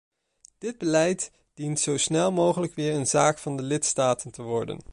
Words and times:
Dit 0.57 0.77
beleid 0.77 1.31
dient 1.53 1.79
zo 1.79 1.97
snel 1.97 2.31
mogelijk 2.31 2.73
weer 2.75 2.93
een 2.93 3.07
zaak 3.07 3.37
van 3.39 3.57
de 3.57 3.63
lidstaten 3.63 4.31
te 4.31 4.41
worden. 4.41 4.79